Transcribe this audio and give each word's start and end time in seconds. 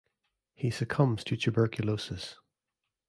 He 0.55 0.71
succumbs 0.71 1.23
to 1.25 1.37
tuberculosis. 1.37 2.37